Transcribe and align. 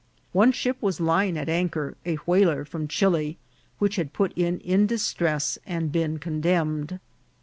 One 0.31 0.51
ship 0.51 0.77
was 0.81 0.99
lying 0.99 1.37
at 1.37 1.47
anchor, 1.47 1.93
a 2.07 2.15
whaler 2.25 2.65
from 2.65 2.87
Chili, 2.87 3.37
which 3.77 3.97
had 3.97 4.13
put 4.13 4.33
in 4.35 4.59
in 4.61 4.87
distress 4.87 5.59
and 5.67 5.91
been 5.91 6.17
condemned. 6.17 6.99